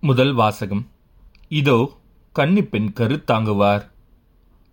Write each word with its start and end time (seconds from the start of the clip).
முதல் 0.00 0.32
வாசகம். 0.32 0.86
இதோ 1.48 1.92
கன்னிப்பெண் 2.34 2.90
கருத்தாங்குவார். 2.98 3.84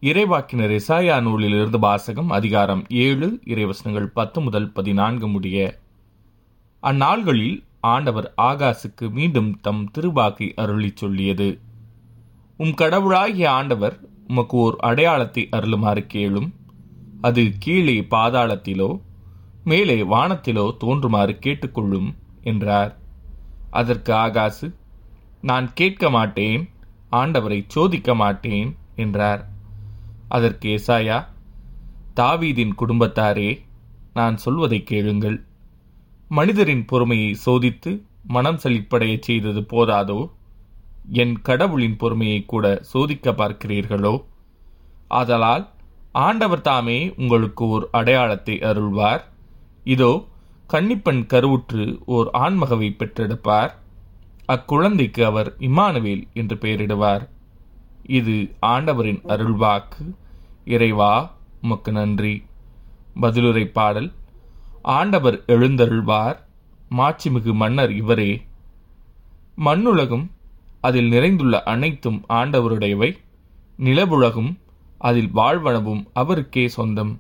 இறைவாக்கினர் 0.02 0.74
இசாயா 0.80 1.22
நூலிலிருந்து 1.22 1.80
வாசகம் 1.80 2.30
அதிகாரம் 2.30 2.84
ஏழு 2.90 3.40
இறைவசனங்கள் 3.46 4.06
பத்து 4.06 4.42
முதல் 4.42 4.72
பதினான்கு 4.72 5.28
முடிய. 5.28 5.80
அந்நாள்களில் 6.84 7.64
ஆண்டவர் 7.80 8.34
ஆகாசுக்கு 8.42 9.10
மீண்டும் 9.10 9.60
தம் 9.62 9.92
திருவாக்கை 9.98 10.52
அருளிச் 10.56 10.96
சொல்லியது. 10.96 11.60
உம் 12.58 12.74
கடவுளாகிய 12.74 13.52
ஆண்டவர் 13.52 14.00
உமக்கு 14.28 14.58
ஓர் 14.58 14.76
அடையாளத்தை 14.80 15.48
அருளுமாறு 15.52 16.06
கேளும். 16.14 16.50
அது 17.22 17.52
கீழே 17.60 18.02
பாதாளத்திலோ 18.02 19.02
மேலே 19.64 20.02
வானத்திலோ 20.02 20.78
தோன்றுமாறு 20.78 21.40
கேட்டுக்கொள்ளும் 21.40 22.16
என்றார். 22.44 22.98
அதற்கு 23.72 24.14
ஆகாசு 24.14 24.76
நான் 25.50 25.74
கேட்க 25.74 26.10
மாட்டேன் 26.10 26.70
ஆண்டவரை 27.12 27.64
சோதிக்க 27.68 28.16
மாட்டேன் 28.16 28.70
என்றார். 28.96 29.42
அதற்கு 30.28 30.68
ஏசாயா 30.70 31.18
தாவீதின் 32.16 32.74
குடும்பத்தாரே 32.78 33.62
நான் 34.14 34.38
சொல்வதை 34.38 34.84
கேளுங்கள். 34.84 35.38
மனிதரின் 36.30 36.86
பொறுமையை 36.86 37.38
சோதித்து 37.46 37.92
மனம் 38.28 38.60
செழிப்படைய 38.64 39.16
செய்தது 39.20 39.62
போதாதோ? 39.62 40.20
என் 41.12 41.36
கடவுளின் 41.42 41.98
பொறுமையை 41.98 42.40
கூட 42.46 42.66
சோதிக்க 42.82 43.32
பார்க்கிறீர்களோ? 43.32 44.16
ஆதலால் 45.08 45.66
ஆண்டவர் 46.12 46.62
தாமே 46.62 47.00
உங்களுக்கு 47.18 47.64
ஓர் 47.66 47.86
அடையாளத்தை 47.92 48.56
அருள்வார். 48.60 49.24
இதோ 49.84 50.12
கன்னிப்பெண் 50.70 51.24
கருவுற்று 51.34 51.86
ஓர் 52.06 52.30
ஆண்மகவை 52.34 52.90
பெற்றெடுப்பார். 53.00 53.74
அக்குழந்தைக்கு 54.48 55.26
அவர் 55.26 55.56
இமானுவேல் 55.60 56.24
என்று 56.34 56.56
பெயரிடுவார். 56.56 57.30
இது 58.06 58.56
ஆண்டவரின் 58.60 59.22
அருள்வாக்கு. 59.28 60.14
இறைவா 60.66 61.36
உமக்கு 61.62 61.92
நன்றி. 61.92 62.44
பதிலுரை 63.22 63.66
பாடல். 63.66 64.12
ஆண்டவர் 64.82 65.44
எழுந்தருள்வார். 65.48 66.38
மாட்சிமிகு 66.98 67.54
மன்னர் 67.54 67.92
இவரே. 67.92 68.46
மண்ணுலகும் 69.58 70.28
அதில் 70.82 71.10
நிறைந்துள்ள 71.10 71.64
அனைத்தும் 71.64 72.26
ஆண்டவருடையவை. 72.30 73.18
நிலவுலகும் 73.80 74.56
அதில் 74.98 75.30
வாழ்வனவும் 75.36 76.06
அவருக்கே 76.14 76.68
சொந்தம். 76.68 77.20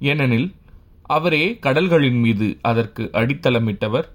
ஏனெனில் 0.00 0.54
அவரே 1.02 1.58
கடல்களின் 1.58 2.20
மீது 2.20 2.58
அதற்கு 2.62 3.10
அடித்தளமிட்டவர். 3.12 4.08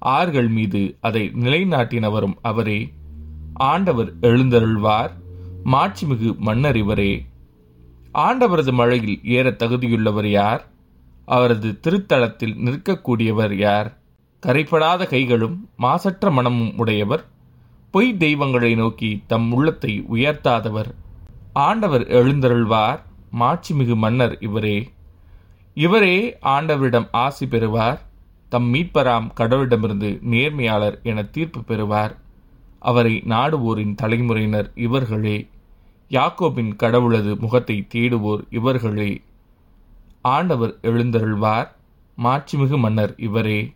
ஆறுகள் 0.00 0.48
மீது 0.48 0.96
அதை 1.00 1.30
நிலைநாட்டினவரும் 1.34 2.34
அவரே. 2.42 2.92
ஆண்டவர் 3.54 4.18
எழுந்தருள்வார். 4.20 5.10
மாட்சிமிகு 5.64 6.36
மன்னர் 6.36 6.76
இவரே 6.76 7.26
ஆண்டவரது 8.14 8.72
மழையில் 8.72 9.20
ஏற 9.24 9.50
தகுதியுள்ளவர் 9.50 10.26
யார்? 10.26 10.66
அவரது 11.26 11.78
திருத்தலத்தில் 11.82 12.56
நிற்கக்கூடியவர் 12.64 13.54
யார்? 13.54 13.98
கரைப்படாத 14.46 15.06
கைகளும் 15.06 15.68
மாசற்ற 15.76 16.30
மனமும் 16.30 16.72
உடையவர். 16.76 17.24
பொய் 17.90 18.16
தெய்வங்களை 18.16 18.74
நோக்கி 18.74 19.22
தம் 19.26 19.52
உள்ளத்தை 19.52 20.04
உயர்த்தாதவர். 20.12 20.94
ஆண்டவர் 21.52 22.00
எழுந்தருள்வார். 22.00 23.00
மாட்சிமிகு 23.38 23.96
மன்னர் 23.96 24.38
இவரே. 24.40 24.90
இவரே 25.74 26.36
ஆண்டவரிடம் 26.42 27.08
ஆசி 27.10 27.48
பெறுவார். 27.48 28.09
தம் 28.50 28.74
மீட்பராம் 28.74 29.30
கடவுளிடமிருந்து 29.36 30.20
நேர்மையாளர் 30.22 31.02
என 31.02 31.22
தீர்ப்பு 31.22 31.64
பெறுவார். 31.64 32.20
அவரை 32.78 33.22
நாடுவோரின் 33.26 33.94
தலைமுறையினர் 33.94 34.72
இவர்களே. 34.74 35.48
யாக்கோபின் 36.08 36.76
கடவுளது 36.76 37.38
முகத்தை 37.38 37.86
தேடுவோர் 37.94 38.42
இவர்களே. 38.50 39.22
ஆண்டவர் 40.22 40.78
எழுந்தருள்வார். 40.82 41.68
மாட்சிமிகு 42.18 42.78
மன்னர் 42.78 43.14
இவரே. 43.16 43.74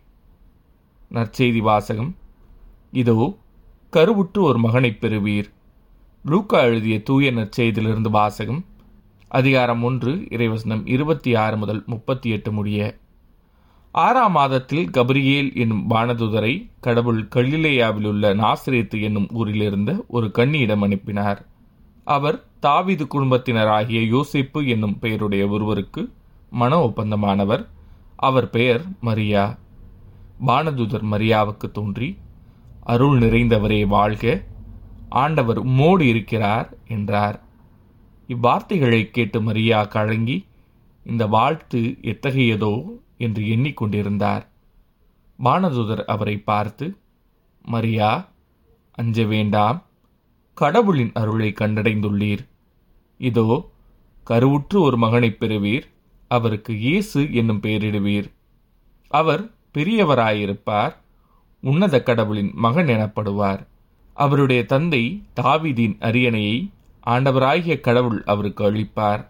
நற்செய்தி 1.13 1.57
வாசகம். 1.57 2.15
இதோ 2.91 3.37
கருவுற்று 3.93 4.41
ஒரு 4.41 4.59
மகனைப் 4.59 5.01
பெறுவீர். 5.01 5.53
லூக்கா 6.25 6.59
எழுதிய 6.59 7.03
தூய 7.03 7.31
நற்செய்தியிலிருந்து 7.31 8.09
வாசகம். 8.09 8.65
அதிகாரம் 9.27 9.83
ஒன்று 9.83 10.15
இறைவசனம் 10.15 10.81
இருபத்தி 10.85 11.35
ஆறு 11.35 11.57
முதல் 11.57 11.83
முப்பத்தி 11.85 12.29
எட்டு 12.29 12.51
முடிய. 12.51 12.97
ஆறாம் 13.95 14.31
மாதத்தில் 14.31 14.89
கபிரியேல் 14.89 15.55
என்னும் 15.55 15.89
வானதுதரை 15.89 16.69
கடவுள் 16.79 17.27
கலிலேயாவில் 17.35 18.07
உள்ள 18.07 18.33
நாசிரேத்து 18.35 19.01
என்னும் 19.01 19.27
ஊரிலிருந்த 19.31 19.91
ஒரு 20.07 20.31
கன்னியிடம் 20.33 20.83
அனுப்பினார். 20.83 21.45
அவர் 22.03 22.43
தாவீது 22.59 23.05
குடும்பத்தினராகிய 23.05 24.01
யோசிப்பு 24.15 24.67
என்னும் 24.67 24.99
பெயருடைய 24.99 25.47
ஒருவருக்கு 25.47 26.11
மன 26.49 26.79
ஒப்பந்தமானவர். 26.79 27.63
அவர் 28.15 28.49
பெயர் 28.49 28.83
மரியா. 29.01 29.57
வானதுதர் 30.47 31.05
மரியாவுக்கு 31.11 31.71
தோன்றி 31.71 32.17
அருள் 32.83 33.19
நிறைந்தவரே 33.19 33.87
வாழ்க 33.87 34.43
ஆண்டவர் 35.09 35.65
உம்மோடு 35.65 36.01
இருக்கிறார் 36.01 36.77
என்றார். 36.87 37.41
இவ்வார்த்தைகளை 38.27 39.01
கேட்டு 39.11 39.41
மரியா 39.41 39.83
கழங்கி 39.85 40.45
இந்த 41.05 41.27
வாழ்த்து 41.27 41.81
எத்தகையதோ 42.01 42.75
என்று 43.17 43.43
எண்ணிக்கொண்டிருந்தார். 43.43 44.45
வானதுதர் 45.43 46.05
அவரை 46.05 46.37
பார்த்து 46.37 46.97
மரியா 47.61 48.29
அஞ்ச 48.91 49.23
வேண்டாம். 49.23 49.83
கடவுளின் 50.53 51.11
அருளை 51.13 51.53
கண்டடைந்துள்ளீர். 51.59 52.47
இதோ 53.17 53.69
கருவுற்று 54.27 54.79
ஒரு 54.79 54.97
மகனைப் 54.97 55.37
பெறுவீர். 55.39 55.83
அவருக்கு 56.27 56.79
இயேசு 56.79 57.33
என்னும் 57.33 57.61
பெயரிடுவீர். 57.61 58.31
அவர் 59.07 59.51
பெரியவராயிருப்பார். 59.77 60.95
உன்னத 61.61 62.03
கடவுளின் 62.03 62.51
மகன் 62.53 62.87
எனப்படுவார். 62.87 63.67
அவருடைய 64.13 64.65
தந்தை 64.65 65.23
தாவிதின் 65.41 65.97
அரியணையை 65.99 66.69
ஆண்டவராகிய 67.07 67.79
கடவுள் 67.79 68.23
அவருக்கு 68.23 68.73
அளிப்பார். 68.73 69.27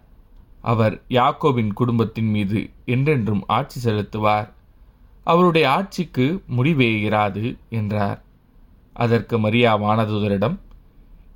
அவர் 0.66 0.94
யாக்கோவின் 1.08 1.72
குடும்பத்தின் 1.72 2.30
மீது 2.30 2.60
என்றென்றும் 2.84 3.42
ஆட்சி 3.46 3.78
செலுத்துவார். 3.80 4.48
அவருடைய 5.24 5.70
ஆட்சிக்கு 5.70 6.42
முடிவே 6.46 6.88
இராது 7.08 7.56
என்றார். 7.68 8.22
அதற்கு 8.92 9.38
மரியா 9.38 9.78
வானதுதரிடம் 9.78 10.58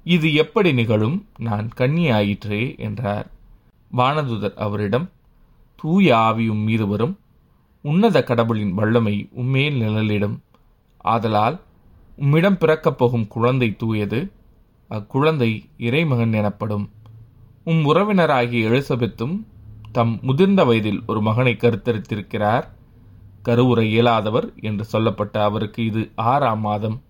இது 0.04 0.34
எப்படி 0.34 0.72
நிகழும்? 0.72 1.16
நான் 1.38 1.70
கன்னியாயிற்றே 1.76 2.78
என்றார். 2.78 3.30
வானதுதர் 3.96 4.54
அவரிடம் 4.54 5.10
தூய 5.76 6.16
ஆவியும் 6.16 6.64
மீது 6.64 6.86
வரும். 6.86 7.18
உன்னத 7.82 8.22
கடவுளின் 8.22 8.74
வல்லமை 8.74 9.28
உம்மேல் 9.36 9.78
நிழலிடும். 9.78 10.38
ஆதலால் 10.98 11.60
உம்மிடம் 12.16 12.58
பிறக்கப் 12.58 12.98
போகும் 12.98 13.28
குழந்தை 13.28 13.76
தூயது. 13.76 14.32
அக்குழந்தை 14.90 15.52
இறைமகன் 15.78 16.32
எனப்படும். 16.32 16.90
உம் 17.64 17.84
உறவினராகிய 17.84 18.68
எலிசபெத்தும் 18.68 19.34
தம் 19.92 20.18
முதிர்ந்த 20.22 20.64
வயதில் 20.64 21.02
ஒரு 21.06 21.20
மகனை 21.20 21.56
கருத்தரித்திருக்கிறார். 21.58 22.66
கருவுரை 23.42 23.90
இயலாதவர் 23.90 24.52
என்று 24.60 24.84
சொல்லப்பட்ட 24.84 25.42
அவருக்கு 25.42 25.84
இது 25.84 26.10
ஆறாம் 26.14 26.60
மாதம். 26.60 27.02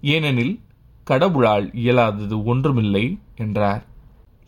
ஏனெனில் 0.00 0.60
கடவுளால் 1.04 1.74
இயலாதது 1.74 2.44
ஒன்றுமில்லை 2.44 3.18
என்றார். 3.36 3.84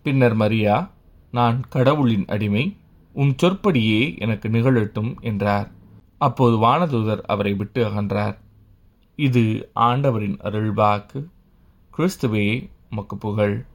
பின்னர் 0.02 0.34
மரியா 0.34 0.90
நான் 1.30 1.60
கடவுளின் 1.68 2.26
அடிமை 2.26 2.76
உம் 3.12 3.34
சொற்படியே 3.36 4.18
எனக்கு 4.18 4.48
நிகழட்டும் 4.48 5.20
என்றார். 5.20 5.70
அப்போது 6.18 6.56
வானதூதர் 6.56 7.22
அவரை 7.26 7.54
விட்டு 7.54 7.84
அகன்றார். 7.84 8.36
இது 9.16 9.70
ஆண்டவரின் 9.74 10.36
அருள்வாக்கு 10.36 11.20
கிறிஸ்துவே 11.98 12.70
உமக்கு 12.90 13.16
புகழ். 13.16 13.66